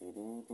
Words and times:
Hello, 0.00 0.44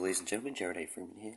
ladies 0.00 0.20
and 0.20 0.28
gentlemen, 0.28 0.54
Jarrod 0.54 0.82
A. 0.82 0.86
Freeman 0.86 1.18
here, 1.20 1.36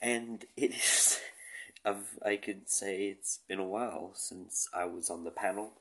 and 0.00 0.44
it 0.56 0.70
is. 0.70 1.18
I've, 1.84 2.20
I 2.24 2.36
could 2.36 2.70
say 2.70 3.06
it's 3.06 3.40
been 3.48 3.58
a 3.58 3.66
while 3.66 4.12
since 4.14 4.68
I 4.72 4.84
was 4.84 5.10
on 5.10 5.24
the 5.24 5.32
panel. 5.32 5.72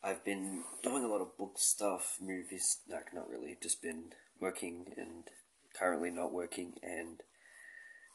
I've 0.00 0.24
been 0.24 0.62
doing 0.84 1.02
a 1.02 1.08
lot 1.08 1.20
of 1.20 1.36
book 1.36 1.54
stuff, 1.56 2.18
movies. 2.20 2.78
No, 2.88 3.00
not 3.12 3.28
really. 3.28 3.58
Just 3.60 3.82
been 3.82 4.12
working 4.38 4.92
and 4.96 5.24
currently 5.78 6.10
not 6.10 6.32
working, 6.32 6.74
and 6.82 7.22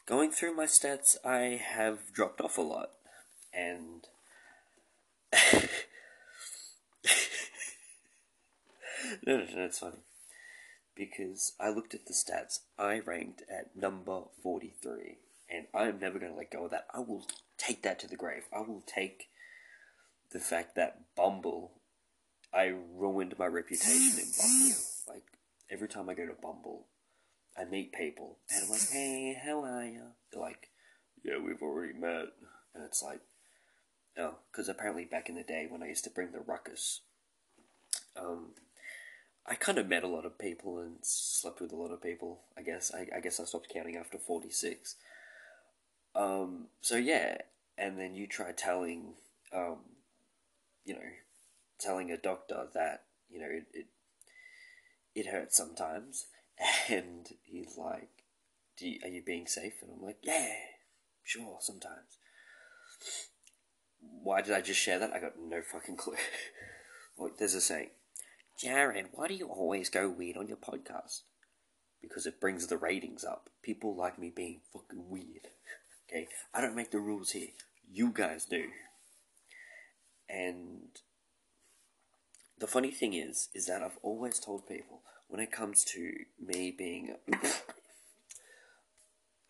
going 0.06 0.30
through 0.30 0.54
my 0.54 0.66
stats, 0.66 1.16
I 1.24 1.60
have 1.62 2.12
dropped 2.12 2.40
off 2.40 2.58
a 2.58 2.62
lot, 2.62 2.90
and. 3.52 4.06
no, 9.26 9.38
no, 9.38 9.46
no, 9.54 9.64
it's 9.64 9.78
funny 9.78 9.98
because 10.94 11.52
I 11.60 11.70
looked 11.70 11.94
at 11.94 12.06
the 12.06 12.12
stats. 12.12 12.60
I 12.78 13.00
ranked 13.00 13.42
at 13.50 13.76
number 13.76 14.22
43, 14.42 15.16
and 15.50 15.66
I 15.74 15.88
am 15.88 15.98
never 15.98 16.18
going 16.18 16.32
to 16.32 16.38
let 16.38 16.50
go 16.50 16.64
of 16.64 16.70
that. 16.72 16.86
I 16.92 17.00
will 17.00 17.26
take 17.58 17.82
that 17.82 17.98
to 18.00 18.08
the 18.08 18.16
grave. 18.16 18.44
I 18.54 18.60
will 18.60 18.82
take 18.86 19.28
the 20.32 20.40
fact 20.40 20.74
that 20.76 21.00
Bumble, 21.16 21.72
I 22.52 22.72
ruined 22.94 23.38
my 23.38 23.46
reputation 23.46 24.18
in 24.18 24.30
Bumble. 24.38 24.76
Like, 25.08 25.24
every 25.70 25.88
time 25.88 26.08
I 26.08 26.14
go 26.14 26.26
to 26.26 26.34
Bumble, 26.40 26.86
I 27.56 27.64
meet 27.64 27.92
people, 27.92 28.38
and 28.50 28.64
I'm 28.64 28.70
like, 28.70 28.88
hey, 28.90 29.38
how 29.44 29.62
are 29.62 29.84
you? 29.84 30.02
They're 30.32 30.40
like, 30.40 30.68
yeah, 31.22 31.38
we've 31.38 31.62
already 31.62 31.92
met. 31.92 32.28
And 32.74 32.82
it's 32.84 33.02
like, 33.02 33.20
oh, 34.18 34.36
because 34.50 34.68
apparently 34.68 35.04
back 35.04 35.28
in 35.28 35.34
the 35.34 35.42
day 35.42 35.66
when 35.68 35.82
I 35.82 35.88
used 35.88 36.04
to 36.04 36.10
bring 36.10 36.32
the 36.32 36.40
ruckus, 36.40 37.00
um, 38.18 38.52
I 39.46 39.54
kind 39.54 39.78
of 39.78 39.88
met 39.88 40.04
a 40.04 40.08
lot 40.08 40.24
of 40.24 40.38
people 40.38 40.78
and 40.78 40.96
slept 41.02 41.60
with 41.60 41.72
a 41.72 41.76
lot 41.76 41.92
of 41.92 42.02
people. 42.02 42.40
I 42.56 42.62
guess 42.62 42.92
I, 42.94 43.08
I 43.16 43.20
guess 43.20 43.38
I 43.38 43.44
stopped 43.44 43.68
counting 43.72 43.96
after 43.96 44.18
forty 44.18 44.50
six. 44.50 44.96
Um, 46.14 46.68
so 46.80 46.96
yeah, 46.96 47.38
and 47.76 47.98
then 47.98 48.14
you 48.14 48.26
try 48.26 48.52
telling, 48.52 49.14
um, 49.52 49.78
you 50.84 50.94
know, 50.94 51.00
telling 51.78 52.10
a 52.10 52.16
doctor 52.16 52.68
that 52.74 53.02
you 53.30 53.40
know 53.40 53.48
it 53.50 53.66
it, 53.74 53.86
it 55.14 55.26
hurts 55.26 55.56
sometimes, 55.56 56.26
and 56.88 57.28
he's 57.42 57.76
like, 57.76 58.24
"Do 58.76 58.88
you, 58.88 59.00
are 59.02 59.08
you 59.08 59.22
being 59.22 59.46
safe?" 59.46 59.74
And 59.82 59.90
I'm 59.92 60.04
like, 60.04 60.18
"Yeah, 60.22 60.52
sure, 61.22 61.58
sometimes." 61.60 62.18
Why 64.00 64.42
did 64.42 64.52
I 64.52 64.60
just 64.60 64.80
share 64.80 64.98
that? 64.98 65.12
I 65.12 65.20
got 65.20 65.38
no 65.38 65.62
fucking 65.62 65.96
clue. 65.96 66.16
there's 67.38 67.54
a 67.54 67.60
saying 67.60 67.90
Jarrod, 68.62 69.06
why 69.12 69.28
do 69.28 69.34
you 69.34 69.46
always 69.46 69.88
go 69.88 70.08
weird 70.08 70.36
on 70.36 70.48
your 70.48 70.56
podcast? 70.56 71.22
Because 72.00 72.26
it 72.26 72.40
brings 72.40 72.66
the 72.66 72.76
ratings 72.76 73.24
up. 73.24 73.48
People 73.62 73.96
like 73.96 74.18
me 74.18 74.32
being 74.34 74.60
fucking 74.72 75.08
weird. 75.08 75.48
Okay? 76.10 76.28
I 76.52 76.60
don't 76.60 76.76
make 76.76 76.90
the 76.90 76.98
rules 76.98 77.30
here. 77.30 77.48
You 77.90 78.10
guys 78.12 78.44
do. 78.44 78.64
And 80.28 80.90
the 82.58 82.66
funny 82.66 82.90
thing 82.90 83.14
is, 83.14 83.48
is 83.54 83.64
that 83.66 83.80
I've 83.82 83.96
always 84.02 84.38
told 84.38 84.68
people 84.68 85.00
when 85.32 85.40
it 85.40 85.50
comes 85.50 85.82
to 85.84 86.12
me 86.44 86.74
being. 86.76 87.16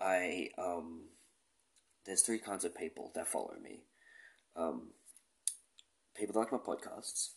I, 0.00 0.48
um. 0.56 1.08
There's 2.04 2.22
three 2.22 2.38
kinds 2.38 2.64
of 2.64 2.76
people 2.76 3.12
that 3.14 3.28
follow 3.28 3.54
me. 3.62 3.84
Um, 4.56 4.88
people 6.16 6.32
that 6.32 6.40
like 6.40 6.50
my 6.50 6.58
podcasts 6.58 7.28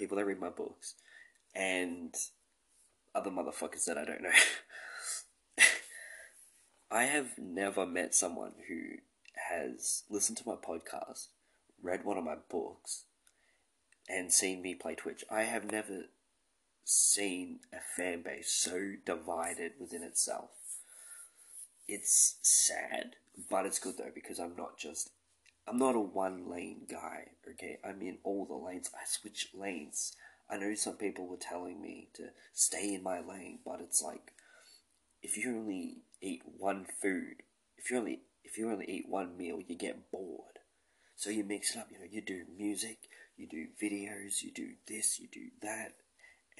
people 0.00 0.16
that 0.16 0.24
read 0.24 0.40
my 0.40 0.48
books, 0.48 0.94
and 1.54 2.14
other 3.14 3.30
motherfuckers 3.30 3.84
that 3.84 3.98
I 3.98 4.06
don't 4.06 4.22
know. 4.22 4.30
I 6.90 7.04
have 7.04 7.38
never 7.38 7.84
met 7.84 8.14
someone 8.14 8.54
who 8.66 8.96
has 9.50 10.04
listened 10.08 10.38
to 10.38 10.48
my 10.48 10.54
podcast, 10.54 11.26
read 11.82 12.04
one 12.04 12.16
of 12.16 12.24
my 12.24 12.36
books, 12.50 13.04
and 14.08 14.32
seen 14.32 14.62
me 14.62 14.74
play 14.74 14.94
Twitch. 14.94 15.22
I 15.30 15.42
have 15.42 15.70
never 15.70 16.04
seen 16.90 17.60
a 17.72 17.78
fan 17.96 18.22
base 18.22 18.50
so 18.50 18.94
divided 19.06 19.72
within 19.78 20.02
itself. 20.02 20.50
It's 21.86 22.36
sad, 22.42 23.16
but 23.48 23.66
it's 23.66 23.78
good 23.78 23.96
though 23.98 24.10
because 24.14 24.38
I'm 24.38 24.56
not 24.56 24.78
just 24.78 25.10
I'm 25.68 25.78
not 25.78 25.94
a 25.94 26.00
one 26.00 26.50
lane 26.50 26.86
guy, 26.90 27.28
okay? 27.48 27.78
I'm 27.84 28.02
in 28.02 28.18
all 28.24 28.44
the 28.44 28.54
lanes. 28.54 28.90
I 28.94 29.06
switch 29.06 29.48
lanes. 29.54 30.16
I 30.50 30.56
know 30.56 30.74
some 30.74 30.96
people 30.96 31.28
were 31.28 31.36
telling 31.36 31.80
me 31.80 32.08
to 32.14 32.30
stay 32.52 32.94
in 32.94 33.04
my 33.04 33.20
lane, 33.20 33.60
but 33.64 33.80
it's 33.80 34.02
like 34.02 34.32
if 35.22 35.36
you 35.36 35.50
only 35.50 35.98
eat 36.20 36.42
one 36.44 36.86
food, 37.00 37.42
if 37.76 37.90
you 37.90 37.98
only 37.98 38.22
if 38.42 38.58
you 38.58 38.70
only 38.70 38.86
eat 38.90 39.08
one 39.08 39.36
meal, 39.36 39.60
you 39.64 39.76
get 39.76 40.10
bored. 40.10 40.58
So 41.14 41.30
you 41.30 41.44
mix 41.44 41.76
it 41.76 41.78
up, 41.78 41.88
you 41.92 41.98
know, 41.98 42.06
you 42.10 42.20
do 42.20 42.44
music, 42.56 42.98
you 43.36 43.46
do 43.46 43.66
videos, 43.80 44.42
you 44.42 44.50
do 44.50 44.70
this, 44.88 45.20
you 45.20 45.28
do 45.30 45.50
that, 45.62 45.92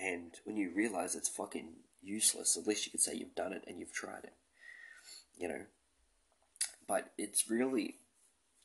and 0.00 0.32
when 0.44 0.56
you 0.56 0.72
realize 0.74 1.14
it's 1.14 1.28
fucking 1.28 1.72
useless, 2.02 2.56
at 2.56 2.66
least 2.66 2.86
you 2.86 2.90
can 2.90 3.00
say 3.00 3.14
you've 3.14 3.34
done 3.34 3.52
it 3.52 3.64
and 3.66 3.78
you've 3.78 3.92
tried 3.92 4.24
it. 4.24 4.34
You 5.38 5.48
know? 5.48 5.62
But 6.86 7.12
it's 7.18 7.50
really 7.50 7.96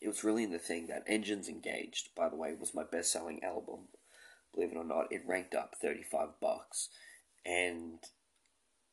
it 0.02 0.08
was 0.08 0.24
really 0.24 0.44
in 0.44 0.52
the 0.52 0.60
thing 0.60 0.88
that 0.88 1.04
Engines 1.08 1.50
Engaged, 1.50 2.10
by 2.16 2.30
the 2.30 2.36
way, 2.36 2.54
was 2.54 2.76
my 2.76 2.84
best 2.84 3.12
selling 3.12 3.44
album. 3.44 3.88
Believe 4.54 4.72
it 4.72 4.78
or 4.78 4.84
not, 4.84 5.12
it 5.12 5.24
ranked 5.26 5.56
up 5.56 5.76
35 5.82 6.40
bucks. 6.40 6.90
And 7.46 8.00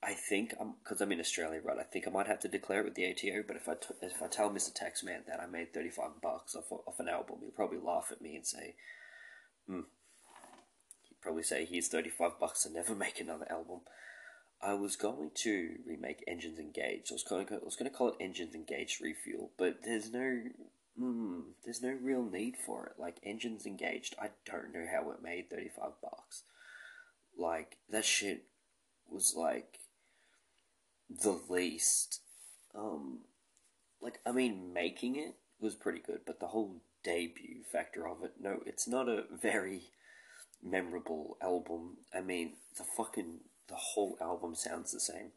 I 0.02 0.14
think, 0.14 0.54
I'm, 0.60 0.74
because 0.82 1.00
I'm, 1.00 1.12
in 1.12 1.20
Australia, 1.20 1.60
right, 1.62 1.78
I 1.78 1.84
think 1.84 2.06
I 2.06 2.10
might 2.10 2.26
have 2.26 2.40
to 2.40 2.48
declare 2.48 2.80
it 2.80 2.84
with 2.84 2.94
the 2.94 3.10
ATO, 3.10 3.44
but 3.46 3.56
if 3.56 3.68
I, 3.68 3.74
t- 3.74 3.94
if 4.00 4.22
I 4.22 4.26
tell 4.26 4.50
Mr. 4.50 4.72
Taxman 4.72 5.26
that 5.26 5.40
I 5.40 5.46
made 5.46 5.74
35 5.74 6.20
bucks 6.22 6.56
off, 6.56 6.72
off 6.72 6.98
an 6.98 7.08
album, 7.08 7.36
he'll 7.40 7.50
probably 7.50 7.78
laugh 7.78 8.08
at 8.10 8.22
me 8.22 8.34
and 8.34 8.46
say, 8.46 8.74
hmm. 9.66 9.80
Probably 11.22 11.42
say, 11.42 11.64
here's 11.64 11.88
35 11.88 12.38
bucks 12.38 12.64
and 12.64 12.74
never 12.74 12.94
make 12.96 13.20
another 13.20 13.46
album. 13.50 13.80
I 14.60 14.74
was 14.74 14.94
going 14.96 15.30
to 15.34 15.76
remake 15.86 16.22
Engines 16.28 16.58
Engaged. 16.58 17.10
I 17.10 17.14
was 17.14 17.24
going 17.24 17.46
to, 17.46 17.54
I 17.54 17.64
was 17.64 17.76
going 17.76 17.90
to 17.90 17.96
call 17.96 18.10
it 18.10 18.16
Engines 18.20 18.54
Engaged 18.54 19.00
Refuel, 19.00 19.50
but 19.58 19.78
there's 19.84 20.12
no 20.12 20.40
Hmm, 20.98 21.40
there's 21.64 21.82
no 21.82 21.96
real 22.02 22.22
need 22.22 22.56
for 22.56 22.86
it. 22.86 23.00
Like, 23.00 23.16
engines 23.22 23.64
engaged, 23.66 24.14
I 24.20 24.30
don't 24.44 24.74
know 24.74 24.86
how 24.90 25.10
it 25.10 25.22
made 25.22 25.48
35 25.50 25.92
bucks. 26.02 26.42
Like, 27.36 27.78
that 27.88 28.04
shit 28.04 28.44
was 29.08 29.34
like 29.36 29.78
the 31.08 31.40
least. 31.48 32.20
Um, 32.74 33.20
like, 34.00 34.20
I 34.26 34.32
mean, 34.32 34.72
making 34.72 35.16
it 35.16 35.36
was 35.60 35.74
pretty 35.74 36.00
good, 36.00 36.20
but 36.26 36.40
the 36.40 36.48
whole 36.48 36.82
debut 37.02 37.62
factor 37.70 38.06
of 38.06 38.22
it, 38.22 38.34
no, 38.38 38.60
it's 38.66 38.86
not 38.86 39.08
a 39.08 39.24
very 39.30 39.84
memorable 40.62 41.36
album. 41.42 41.96
I 42.14 42.20
mean, 42.20 42.54
the 42.76 42.84
fucking, 42.84 43.40
the 43.68 43.74
whole 43.74 44.16
album 44.20 44.54
sounds 44.54 44.92
the 44.92 45.00
same. 45.00 45.32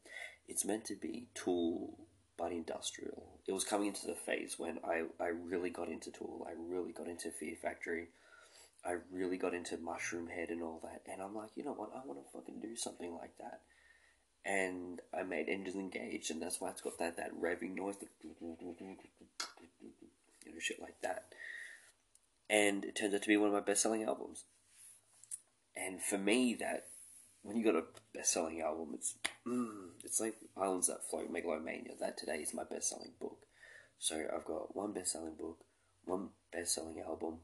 It's 0.47 0.65
meant 0.65 0.85
to 0.85 0.95
be 0.95 1.27
Tool 1.33 1.97
but 2.37 2.51
industrial. 2.51 3.39
It 3.47 3.53
was 3.53 3.63
coming 3.63 3.87
into 3.87 4.07
the 4.07 4.15
phase 4.15 4.55
when 4.57 4.79
I, 4.83 5.03
I 5.23 5.27
really 5.27 5.69
got 5.69 5.89
into 5.89 6.11
Tool, 6.11 6.45
I 6.47 6.53
really 6.57 6.91
got 6.91 7.07
into 7.07 7.31
Fear 7.31 7.55
Factory, 7.61 8.07
I 8.85 8.97
really 9.11 9.37
got 9.37 9.53
into 9.53 9.77
Mushroomhead 9.77 10.49
and 10.49 10.61
all 10.61 10.81
that, 10.83 11.01
and 11.11 11.21
I'm 11.21 11.35
like, 11.35 11.51
you 11.55 11.63
know 11.63 11.73
what, 11.73 11.91
I 11.95 12.05
want 12.05 12.19
to 12.19 12.37
fucking 12.37 12.59
do 12.61 12.75
something 12.75 13.15
like 13.15 13.37
that. 13.39 13.61
And 14.45 15.01
I 15.17 15.23
made 15.23 15.49
Engines 15.49 15.75
Engaged, 15.75 16.29
and 16.29 16.41
that's 16.41 16.61
why 16.61 16.69
it's 16.69 16.81
got 16.81 16.99
that, 16.99 17.17
that 17.17 17.33
revving 17.33 17.75
noise, 17.75 17.95
you 18.21 18.35
know, 18.41 18.57
shit 20.59 20.79
like 20.79 21.01
that. 21.01 21.25
And 22.47 22.85
it 22.85 22.95
turns 22.95 23.15
out 23.15 23.23
to 23.23 23.27
be 23.27 23.37
one 23.37 23.47
of 23.47 23.55
my 23.55 23.61
best 23.61 23.81
selling 23.81 24.03
albums. 24.03 24.43
And 25.75 26.01
for 26.01 26.17
me, 26.17 26.55
that 26.59 26.87
when 27.43 27.57
you 27.57 27.63
got 27.63 27.75
a 27.75 27.83
best-selling 28.13 28.61
album, 28.61 28.89
it's 28.93 29.15
mm, 29.45 29.89
it's 30.03 30.19
like 30.19 30.35
Islands 30.57 30.87
That 30.87 31.03
Float, 31.09 31.29
Megalomania. 31.29 31.91
That 31.99 32.17
today 32.17 32.37
is 32.37 32.53
my 32.53 32.63
best-selling 32.63 33.11
book. 33.19 33.37
So 33.99 34.23
I've 34.33 34.45
got 34.45 34.75
one 34.75 34.93
best-selling 34.93 35.35
book, 35.35 35.59
one 36.05 36.29
best-selling 36.51 37.01
album. 37.05 37.39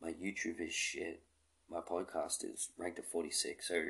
My 0.00 0.10
YouTube 0.12 0.60
is 0.60 0.72
shit. 0.72 1.22
My 1.70 1.80
podcast 1.80 2.44
is 2.44 2.70
ranked 2.78 2.98
at 2.98 3.10
forty-six. 3.10 3.68
So 3.68 3.82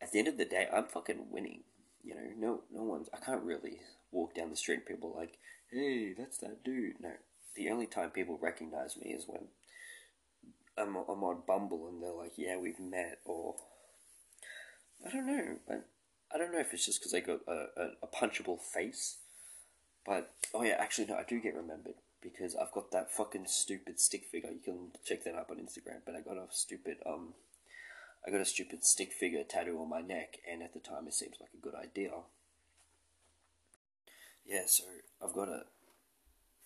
at 0.00 0.12
the 0.12 0.18
end 0.18 0.28
of 0.28 0.38
the 0.38 0.44
day, 0.44 0.68
I'm 0.72 0.84
fucking 0.84 1.26
winning. 1.30 1.62
You 2.04 2.14
know, 2.14 2.30
no, 2.36 2.60
no 2.72 2.82
one's. 2.84 3.08
I 3.12 3.18
can't 3.18 3.42
really 3.42 3.80
walk 4.12 4.34
down 4.34 4.50
the 4.50 4.56
street 4.56 4.76
and 4.76 4.86
people 4.86 5.14
like, 5.16 5.38
"Hey, 5.70 6.14
that's 6.16 6.38
that 6.38 6.64
dude." 6.64 7.00
No, 7.00 7.12
the 7.54 7.68
only 7.70 7.86
time 7.86 8.10
people 8.10 8.38
recognize 8.40 8.96
me 8.96 9.10
is 9.10 9.24
when 9.26 9.48
I'm, 10.78 10.96
I'm 10.96 11.24
on 11.24 11.42
Bumble 11.46 11.88
and 11.88 12.02
they're 12.02 12.12
like, 12.12 12.32
"Yeah, 12.36 12.56
we've 12.56 12.80
met," 12.80 13.18
or 13.24 13.56
I 15.06 15.10
don't 15.10 15.26
know, 15.26 15.56
but 15.66 15.86
I 16.32 16.38
don't 16.38 16.52
know 16.52 16.60
if 16.60 16.72
it's 16.72 16.86
just 16.86 17.00
because 17.00 17.14
I 17.14 17.20
got 17.20 17.40
a, 17.46 17.66
a, 17.76 17.88
a 18.02 18.06
punchable 18.06 18.60
face, 18.60 19.18
but 20.04 20.32
oh 20.54 20.62
yeah, 20.62 20.76
actually 20.78 21.06
no, 21.06 21.16
I 21.16 21.24
do 21.24 21.40
get 21.40 21.54
remembered 21.54 21.94
because 22.22 22.56
I've 22.56 22.72
got 22.72 22.90
that 22.92 23.12
fucking 23.12 23.46
stupid 23.46 24.00
stick 24.00 24.24
figure. 24.24 24.50
You 24.50 24.60
can 24.60 24.90
check 25.04 25.24
that 25.24 25.34
up 25.34 25.50
on 25.50 25.56
Instagram. 25.58 26.00
But 26.04 26.14
I 26.16 26.20
got 26.20 26.36
a 26.36 26.46
stupid 26.50 26.98
um, 27.06 27.34
I 28.26 28.30
got 28.30 28.40
a 28.40 28.46
stupid 28.46 28.84
stick 28.84 29.12
figure 29.12 29.44
tattoo 29.44 29.78
on 29.80 29.88
my 29.88 30.00
neck, 30.00 30.38
and 30.50 30.62
at 30.62 30.74
the 30.74 30.80
time 30.80 31.06
it 31.06 31.14
seems 31.14 31.36
like 31.40 31.50
a 31.54 31.62
good 31.62 31.74
idea. 31.74 32.12
Yeah, 34.44 34.62
so 34.66 34.84
I've 35.22 35.34
got 35.34 35.48
a 35.48 35.64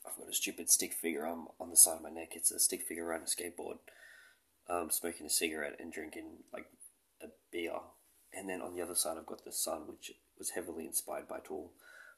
I've 0.06 0.16
got 0.16 0.28
a 0.28 0.34
stupid 0.34 0.70
stick 0.70 0.92
figure 0.92 1.26
on 1.26 1.46
on 1.60 1.70
the 1.70 1.76
side 1.76 1.96
of 1.96 2.02
my 2.02 2.10
neck. 2.10 2.32
It's 2.32 2.50
a 2.50 2.58
stick 2.58 2.82
figure 2.82 3.06
riding 3.06 3.26
a 3.26 3.28
skateboard, 3.28 3.78
um, 4.72 4.90
smoking 4.90 5.26
a 5.26 5.30
cigarette 5.30 5.76
and 5.78 5.92
drinking 5.92 6.24
like 6.52 6.66
a 7.22 7.26
beer. 7.50 7.76
And 8.34 8.48
then 8.48 8.62
on 8.62 8.74
the 8.74 8.82
other 8.82 8.94
side, 8.94 9.16
I've 9.18 9.26
got 9.26 9.44
the 9.44 9.52
sun, 9.52 9.82
which 9.86 10.12
was 10.38 10.50
heavily 10.50 10.86
inspired 10.86 11.28
by 11.28 11.40
Tool. 11.40 11.70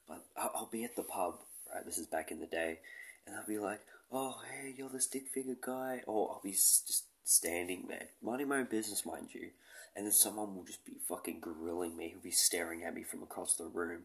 But 0.07 0.25
I'll, 0.37 0.53
I'll 0.55 0.71
be 0.71 0.85
at 0.85 0.97
the 0.97 1.03
pub, 1.03 1.35
right? 1.75 1.85
This 1.85 1.99
is 1.99 2.07
back 2.07 2.31
in 2.31 2.41
the 2.41 2.47
day, 2.47 2.79
and 3.27 3.35
I'll 3.35 3.47
be 3.47 3.59
like, 3.59 3.81
"Oh, 4.13 4.37
hey, 4.49 4.75
you're 4.77 4.91
the 4.91 5.01
stick 5.01 5.29
figure 5.29 5.57
guy," 5.61 6.03
or 6.07 6.31
I'll 6.31 6.43
be 6.43 6.53
just 6.53 7.07
standing 7.25 7.87
there, 7.89 8.09
minding 8.23 8.49
my 8.49 8.59
own 8.59 8.67
business, 8.67 9.07
mind 9.07 9.29
you, 9.33 9.51
and 9.97 10.05
then 10.05 10.13
someone 10.13 10.55
will 10.55 10.65
just 10.65 10.85
be 10.85 10.99
fucking 11.09 11.41
grilling 11.41 11.97
me. 11.97 12.11
He'll 12.11 12.21
be 12.21 12.31
staring 12.31 12.85
at 12.85 12.95
me 12.95 13.03
from 13.03 13.23
across 13.23 13.57
the 13.57 13.65
room, 13.65 14.03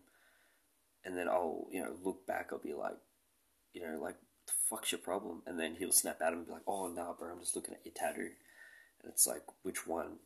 and 1.06 1.18
then 1.18 1.28
I'll, 1.28 1.68
you 1.70 1.84
know, 1.84 1.92
look 2.04 2.26
back. 2.26 2.50
I'll 2.52 2.60
be 2.60 2.74
like, 2.74 2.98
you 3.74 3.82
know, 3.84 4.00
like, 4.02 4.16
fuck's 4.70 4.92
your 4.92 5.00
problem? 5.00 5.42
And 5.46 5.60
then 5.60 5.76
he'll 5.78 5.92
snap 5.92 6.22
at 6.22 6.34
him 6.34 6.40
and 6.40 6.48
be 6.48 6.54
like, 6.54 6.68
oh, 6.68 6.88
nah, 6.88 7.14
bro, 7.14 7.32
I'm 7.32 7.40
just 7.40 7.56
looking 7.56 7.74
at 7.74 7.86
your 7.86 7.94
tattoo. 7.94 8.32
And 9.02 9.12
it's 9.12 9.28
like, 9.28 9.44
which 9.64 9.88
one? 9.88 10.18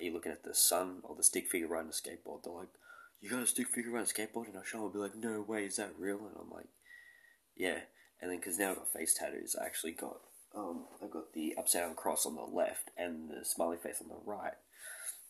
Are 0.00 0.04
you 0.04 0.12
looking 0.12 0.32
at 0.32 0.44
the 0.44 0.54
sun 0.54 0.98
or 1.02 1.14
the 1.14 1.22
stick 1.22 1.48
figure 1.48 1.68
riding 1.68 1.90
a 1.90 1.92
skateboard? 1.92 2.44
They're 2.44 2.52
like, 2.52 2.68
you 3.20 3.30
got 3.30 3.42
a 3.42 3.46
stick 3.46 3.68
figure 3.68 3.92
riding 3.92 4.08
a 4.08 4.20
skateboard? 4.20 4.48
And 4.48 4.56
I 4.56 4.62
show 4.64 4.78
them, 4.78 4.86
I'll 4.86 4.92
be 4.92 4.98
like, 4.98 5.16
no 5.16 5.42
way, 5.42 5.64
is 5.64 5.76
that 5.76 5.92
real? 5.98 6.18
And 6.18 6.36
I'm 6.40 6.50
like, 6.50 6.68
yeah. 7.56 7.80
And 8.20 8.30
then, 8.30 8.38
because 8.38 8.58
now 8.58 8.70
I've 8.70 8.76
got 8.76 8.92
face 8.92 9.14
tattoos, 9.14 9.56
I 9.60 9.66
actually 9.66 9.92
got, 9.92 10.18
um, 10.54 10.84
I've 11.02 11.10
got 11.10 11.32
the 11.34 11.54
upside 11.58 11.82
down 11.82 11.94
cross 11.94 12.24
on 12.24 12.36
the 12.36 12.42
left 12.42 12.90
and 12.96 13.30
the 13.30 13.44
smiley 13.44 13.76
face 13.76 14.00
on 14.00 14.08
the 14.08 14.16
right. 14.24 14.54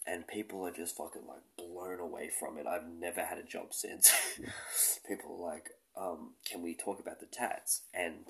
And 0.06 0.26
people 0.26 0.66
are 0.66 0.72
just 0.72 0.96
fucking 0.96 1.22
like 1.28 1.42
blown 1.56 2.00
away 2.00 2.28
from 2.28 2.58
it. 2.58 2.66
I've 2.66 2.88
never 2.98 3.24
had 3.24 3.38
a 3.38 3.44
job 3.44 3.72
since. 3.72 4.12
people 5.08 5.36
are 5.38 5.52
like, 5.52 5.70
um, 5.96 6.34
can 6.44 6.62
we 6.62 6.74
talk 6.74 7.00
about 7.00 7.20
the 7.20 7.26
tats? 7.26 7.82
And 7.92 8.24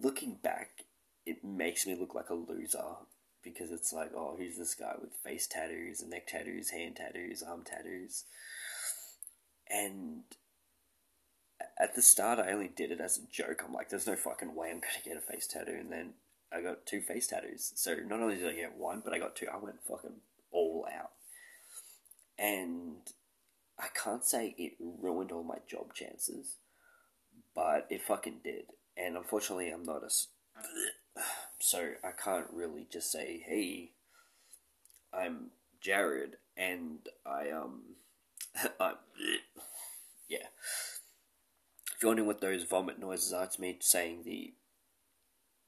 looking 0.00 0.38
back, 0.42 0.84
it 1.26 1.44
makes 1.44 1.86
me 1.86 1.96
look 1.98 2.14
like 2.14 2.30
a 2.30 2.34
loser 2.34 2.96
because 3.42 3.70
it's 3.70 3.92
like, 3.92 4.10
oh, 4.16 4.36
who's 4.38 4.56
this 4.56 4.74
guy 4.74 4.94
with 5.00 5.14
face 5.24 5.46
tattoos, 5.46 6.00
and 6.00 6.10
neck 6.10 6.28
tattoos, 6.28 6.70
hand 6.70 6.96
tattoos, 6.96 7.42
arm 7.42 7.64
tattoos? 7.64 8.24
And 9.68 10.22
at 11.80 11.94
the 11.94 12.02
start, 12.02 12.38
I 12.38 12.52
only 12.52 12.68
did 12.68 12.92
it 12.92 13.00
as 13.00 13.18
a 13.18 13.32
joke. 13.32 13.62
I'm 13.66 13.72
like, 13.72 13.88
there's 13.88 14.06
no 14.06 14.16
fucking 14.16 14.54
way 14.54 14.68
I'm 14.68 14.80
going 14.80 14.94
to 15.02 15.08
get 15.08 15.16
a 15.16 15.20
face 15.20 15.46
tattoo. 15.46 15.76
And 15.78 15.90
then 15.90 16.14
I 16.52 16.60
got 16.60 16.86
two 16.86 17.00
face 17.00 17.26
tattoos. 17.26 17.72
So 17.76 17.96
not 18.06 18.20
only 18.20 18.36
did 18.36 18.48
I 18.48 18.54
get 18.54 18.76
one, 18.76 19.02
but 19.04 19.12
I 19.12 19.18
got 19.18 19.34
two. 19.34 19.46
I 19.52 19.56
went 19.56 19.82
fucking 19.88 20.20
all 20.52 20.86
out. 20.92 21.10
And 22.38 22.98
I 23.78 23.86
can't 23.94 24.24
say 24.24 24.54
it 24.58 24.74
ruined 24.80 25.32
all 25.32 25.44
my 25.44 25.58
job 25.68 25.94
chances 25.94 26.56
but 27.54 27.86
it 27.90 28.02
fucking 28.02 28.40
did. 28.44 28.64
And 28.96 29.16
unfortunately, 29.16 29.70
I'm 29.70 29.84
not 29.84 30.02
a. 30.02 30.10
So 31.60 31.92
I 32.02 32.10
can't 32.10 32.48
really 32.52 32.88
just 32.92 33.12
say, 33.12 33.40
hey, 33.46 33.92
I'm 35.14 35.50
Jarrod, 35.84 36.32
and 36.56 36.98
I, 37.24 37.50
um. 37.50 37.82
I'm. 38.80 38.94
Yeah. 40.28 40.46
If 41.94 42.02
you're 42.02 42.08
wondering 42.08 42.26
what 42.26 42.40
those 42.40 42.64
vomit 42.64 42.98
noises 42.98 43.34
are, 43.34 43.44
it's 43.44 43.58
me 43.58 43.76
saying 43.80 44.22
the 44.24 44.54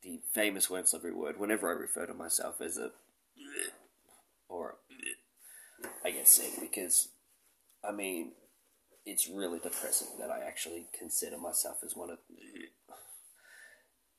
the 0.02 0.20
famous 0.32 0.70
word 0.70 0.86
every 0.94 1.12
word 1.12 1.38
whenever 1.38 1.69
I 1.69 1.72
refer 1.72 2.06
to 2.06 2.14
myself 2.14 2.60
as 2.60 2.76
a 2.76 2.90
or 4.48 4.76
a, 4.90 6.06
I 6.06 6.10
get 6.12 6.28
sick 6.28 6.60
because 6.60 7.08
I 7.86 7.92
mean 7.92 8.32
it's 9.06 9.28
really 9.28 9.58
depressing 9.58 10.08
that 10.18 10.30
I 10.30 10.40
actually 10.40 10.86
consider 10.98 11.38
myself 11.38 11.78
as 11.84 11.94
one 11.94 12.10
of. 12.10 12.18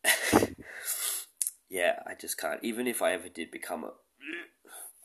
yeah, 1.69 1.99
I 2.05 2.13
just 2.13 2.37
can't. 2.37 2.63
Even 2.63 2.87
if 2.87 3.01
I 3.01 3.13
ever 3.13 3.29
did 3.29 3.51
become 3.51 3.83
a, 3.83 3.91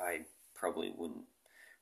I 0.00 0.20
probably 0.54 0.92
wouldn't 0.94 1.24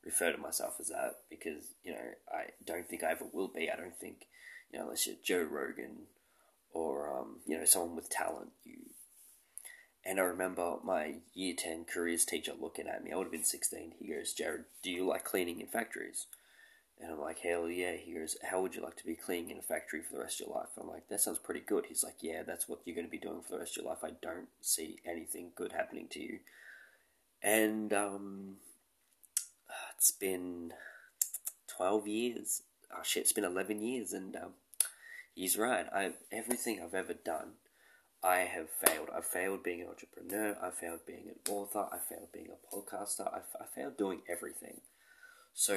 refer 0.05 0.33
to 0.33 0.39
myself 0.39 0.77
as 0.81 0.89
that 0.89 1.17
because 1.29 1.75
you 1.83 1.93
know 1.93 1.99
I 2.33 2.45
don't 2.65 2.89
think 2.89 3.03
I 3.03 3.11
ever 3.13 3.27
will 3.33 3.49
be. 3.49 3.71
I 3.71 3.77
don't 3.77 3.97
think 3.99 4.27
you 4.73 4.79
know 4.79 4.85
unless 4.85 5.07
you're 5.07 5.17
Joe 5.23 5.43
Rogan 5.43 6.07
or 6.73 7.19
um, 7.19 7.41
you 7.47 7.59
know 7.59 7.65
someone 7.65 7.97
with 7.97 8.11
talent. 8.11 8.51
You 8.65 8.77
and 10.07 10.21
I 10.21 10.23
remember 10.23 10.77
my 10.85 11.17
year 11.35 11.55
ten 11.59 11.85
careers 11.85 12.25
teacher 12.25 12.53
looking 12.59 12.87
at 12.87 13.03
me. 13.03 13.13
I 13.13 13.17
would 13.17 13.25
have 13.25 13.33
been 13.33 13.45
sixteen. 13.45 13.95
He 13.99 14.15
goes, 14.15 14.35
"Jarrod, 14.35 14.65
do 14.83 14.91
you 14.91 15.05
like 15.07 15.25
cleaning 15.25 15.61
in 15.61 15.67
factories?" 15.67 16.27
And 17.01 17.13
I'm 17.13 17.21
like, 17.21 17.39
hell 17.39 17.71
yeah. 17.71 17.93
He 17.93 18.13
goes, 18.13 18.37
how 18.43 18.61
would 18.61 18.75
you 18.75 18.83
like 18.83 18.97
to 18.97 19.07
be 19.07 19.15
cleaning 19.15 19.51
in 19.51 19.59
a 19.59 19.63
factory 19.63 20.03
for 20.03 20.15
the 20.15 20.21
rest 20.21 20.41
of 20.41 20.49
your 20.49 20.57
life? 20.57 20.69
I'm 20.81 20.89
like, 20.89 21.09
that 21.09 21.21
sounds 21.21 21.39
pretty 21.39 21.61
good. 21.61 21.87
He's 21.87 22.03
like, 22.03 22.17
yeah, 22.21 22.43
that's 22.45 22.69
what 22.69 22.81
you're 22.85 22.97
going 22.97 23.07
to 23.07 23.11
be 23.11 23.19
doing 23.19 23.41
for 23.43 23.53
the 23.53 23.59
rest 23.59 23.77
of 23.77 23.85
your 23.85 23.93
life. 23.93 24.03
I 24.03 24.11
don't 24.21 24.49
see 24.61 24.99
anything 25.07 25.53
good 25.55 25.73
happening 25.73 26.09
to 26.11 26.21
you. 26.21 26.39
And 27.43 27.93
um, 27.93 28.57
it's 29.97 30.11
been 30.11 30.73
12 31.77 32.09
years. 32.09 32.63
Oh 32.93 33.03
shit, 33.03 33.23
it's 33.23 33.33
been 33.33 33.45
11 33.45 33.81
years. 33.81 34.13
And 34.13 34.35
um, 34.37 34.53
he's 35.35 35.57
right. 35.57 35.87
I 35.93 36.13
everything 36.33 36.81
I've 36.83 36.95
ever 36.95 37.15
done, 37.15 37.53
I 38.23 38.39
have 38.39 38.71
failed. 38.71 39.09
I've 39.15 39.27
failed 39.27 39.63
being 39.63 39.83
an 39.83 39.89
entrepreneur. 39.89 40.57
I 40.63 40.71
failed 40.71 41.01
being 41.07 41.29
an 41.29 41.53
author. 41.53 41.87
I 41.93 41.99
failed 41.99 42.33
being 42.33 42.49
a 42.49 42.75
podcaster. 42.75 43.27
I, 43.33 43.39
I 43.61 43.67
failed 43.75 43.97
doing 43.97 44.23
everything. 44.29 44.81
So 45.55 45.75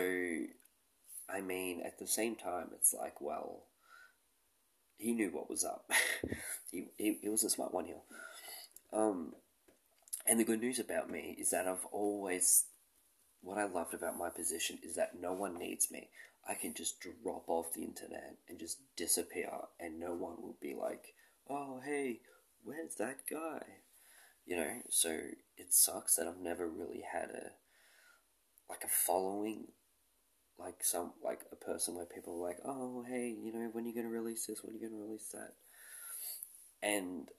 I 1.33 1.42
mean, 1.42 1.81
at 1.86 2.00
the 2.00 2.07
same 2.07 2.36
time, 2.36 2.69
it's 2.74 2.94
like, 2.94 3.22
well, 3.22 3.63
he 4.98 5.13
knew 5.13 5.30
what 5.30 5.50
was 5.50 5.63
up. 5.63 5.89
he, 6.72 6.86
he, 6.98 7.18
he 7.22 7.30
was 7.30 7.44
a 7.44 7.50
smart 7.50 7.74
one 7.74 7.86
here. 7.86 8.01
Um, 8.94 9.33
and 10.28 10.39
the 10.39 10.44
good 10.44 10.62
news 10.62 10.80
about 10.80 11.10
me 11.10 11.36
is 11.39 11.50
that 11.51 11.68
I've 11.68 11.86
always, 11.92 12.66
what 13.42 13.57
I 13.57 13.66
loved 13.66 13.94
about 13.94 14.18
my 14.18 14.30
position 14.30 14.80
is 14.83 14.95
that 14.95 15.19
no 15.19 15.33
one 15.33 15.57
needs 15.57 15.89
me. 15.92 16.10
I 16.48 16.54
can 16.54 16.74
just 16.74 17.00
drop 17.00 17.44
off 17.48 17.74
the 17.74 17.84
internet 17.84 18.36
and 18.50 18.60
just 18.60 18.79
disappear, 18.98 19.50
and 19.79 20.00
no 20.00 20.13
one 20.13 20.41
will 20.41 20.58
be 20.62 20.74
like, 20.74 21.13
oh, 21.50 21.82
hey, 21.84 22.20
where's 22.63 22.96
that 22.96 23.20
guy? 23.29 23.62
You 24.46 24.58
know, 24.58 24.74
so 24.89 25.10
it 25.58 25.74
sucks 25.74 26.15
that 26.15 26.27
I've 26.27 26.41
never 26.41 26.67
really 26.67 27.03
had 27.12 27.29
a, 27.29 27.51
like 28.70 28.84
a 28.84 28.89
following 28.89 29.67
like 30.62 30.84
some 30.84 31.13
like 31.24 31.41
a 31.51 31.56
person 31.56 31.96
where 31.96 32.06
people 32.06 32.36
are 32.36 32.48
like, 32.48 32.60
oh 32.65 33.03
hey, 33.08 33.36
you 33.41 33.51
know, 33.53 33.70
when 33.72 33.86
are 33.86 33.89
you 33.89 34.01
to 34.01 34.08
release 34.08 34.46
this? 34.46 34.63
When 34.63 34.75
are 34.75 34.80
you 34.80 34.89
to 34.89 34.96
release 34.96 35.30
that? 35.34 35.53
And 36.82 37.30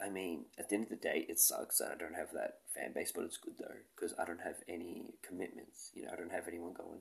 I 0.00 0.10
mean, 0.10 0.46
at 0.58 0.68
the 0.68 0.74
end 0.74 0.84
of 0.84 0.90
the 0.90 0.96
day, 0.96 1.24
it 1.28 1.38
sucks 1.38 1.78
that 1.78 1.92
I 1.92 1.96
don't 1.96 2.14
have 2.14 2.32
that 2.34 2.58
fan 2.74 2.92
base, 2.94 3.12
but 3.14 3.24
it's 3.24 3.38
good 3.38 3.54
though 3.58 3.74
because 3.94 4.14
I 4.18 4.24
don't 4.24 4.42
have 4.42 4.56
any 4.68 5.14
commitments. 5.26 5.90
You 5.94 6.04
know, 6.04 6.10
I 6.12 6.16
don't 6.16 6.32
have 6.32 6.48
anyone 6.48 6.74
going, 6.74 7.00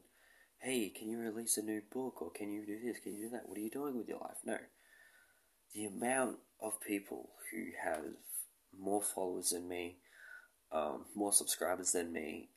hey, 0.59 0.89
can 0.89 1.09
you 1.09 1.19
release 1.19 1.57
a 1.57 1.61
new 1.61 1.81
book 1.91 2.21
or 2.21 2.31
can 2.31 2.51
you 2.51 2.65
do 2.65 2.79
this? 2.83 2.99
Can 2.99 3.15
you 3.15 3.23
do 3.23 3.29
that? 3.31 3.47
What 3.47 3.57
are 3.57 3.61
you 3.61 3.69
doing 3.69 3.97
with 3.97 4.07
your 4.07 4.19
life? 4.19 4.37
No. 4.45 4.57
The 5.73 5.85
amount 5.85 6.37
of 6.61 6.79
people 6.81 7.31
who 7.51 7.65
have 7.83 8.03
more 8.77 9.01
followers 9.01 9.49
than 9.49 9.67
me, 9.67 9.97
um, 10.71 11.05
more 11.15 11.33
subscribers 11.33 11.91
than 11.91 12.13
me, 12.13 12.49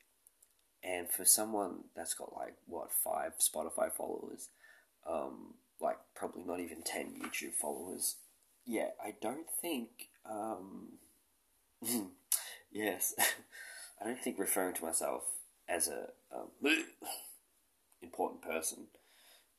and 0.83 1.09
for 1.09 1.25
someone 1.25 1.85
that's 1.95 2.13
got 2.13 2.35
like 2.35 2.55
what 2.65 2.91
five 2.91 3.33
Spotify 3.39 3.91
followers, 3.91 4.49
um, 5.09 5.55
like 5.81 5.97
probably 6.15 6.43
not 6.43 6.59
even 6.59 6.81
ten 6.83 7.13
YouTube 7.13 7.53
followers, 7.53 8.15
yeah, 8.65 8.89
I 9.03 9.15
don't 9.21 9.49
think. 9.61 9.89
Um, 10.29 10.99
yes, 12.71 13.13
I 14.01 14.05
don't 14.05 14.19
think 14.19 14.39
referring 14.39 14.75
to 14.75 14.85
myself 14.85 15.23
as 15.67 15.87
a 15.87 16.07
um, 16.35 16.47
important 18.01 18.41
person 18.41 18.87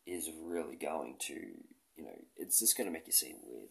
is 0.07 0.31
really 0.43 0.77
going 0.77 1.17
to, 1.21 1.35
you 1.35 2.05
know, 2.05 2.19
it's 2.37 2.59
just 2.59 2.77
going 2.77 2.89
to 2.89 2.93
make 2.93 3.07
you 3.07 3.13
seem 3.13 3.37
weird. 3.45 3.69